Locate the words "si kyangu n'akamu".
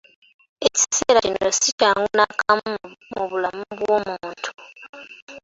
1.59-2.71